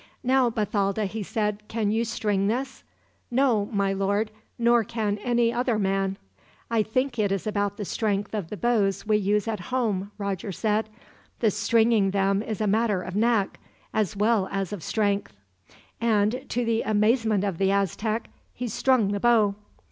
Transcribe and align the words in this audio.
"Now, 0.23 0.49
Bathalda," 0.49 1.05
he 1.05 1.21
said, 1.21 1.61
"can 1.67 1.91
you 1.91 2.03
string 2.05 2.47
this?" 2.47 2.81
"No, 3.29 3.67
my 3.71 3.93
lord; 3.93 4.31
nor 4.57 4.83
can 4.83 5.19
any 5.19 5.53
other 5.53 5.77
man." 5.77 6.17
"I 6.71 6.81
think 6.81 7.19
it 7.19 7.31
is 7.31 7.45
about 7.45 7.77
the 7.77 7.85
strength 7.85 8.33
of 8.33 8.49
the 8.49 8.57
bows 8.57 9.05
we 9.05 9.17
use 9.17 9.47
at 9.47 9.59
home," 9.69 10.09
Roger 10.17 10.51
said. 10.51 10.89
"The 11.39 11.51
stringing 11.51 12.09
them 12.09 12.41
is 12.41 12.59
a 12.61 12.65
matter 12.65 13.03
of 13.03 13.15
knack, 13.15 13.59
as 13.93 14.17
well 14.17 14.49
as 14.51 14.73
of 14.73 14.81
strength." 14.81 15.37
And, 16.01 16.45
to 16.49 16.65
the 16.65 16.81
amazement 16.81 17.43
of 17.43 17.59
the 17.59 17.69
Aztec, 17.71 18.27
he 18.55 18.67
strung 18.67 19.09
the 19.11 19.19
bow. 19.19 19.53